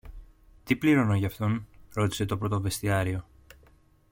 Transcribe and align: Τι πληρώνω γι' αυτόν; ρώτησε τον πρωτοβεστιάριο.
Τι 0.63 0.75
πληρώνω 0.75 1.15
γι' 1.15 1.25
αυτόν; 1.25 1.67
ρώτησε 1.93 2.25
τον 2.25 2.39
πρωτοβεστιάριο. 2.39 3.25